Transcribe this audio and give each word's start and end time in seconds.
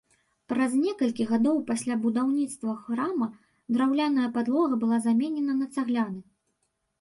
Праз 0.51 0.71
некалькі 0.83 1.23
гадоў 1.31 1.59
пасля 1.67 1.97
будаўніцтва 2.05 2.71
храма 2.85 3.27
драўляная 3.77 4.29
падлога 4.39 4.73
была 4.85 4.97
заменена 5.05 5.53
на 5.61 5.67
цагляны. 5.77 6.19